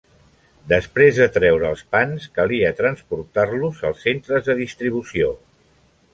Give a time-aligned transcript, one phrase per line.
[0.71, 5.33] Després de treure els pans calia transportar-los als centres de distribució.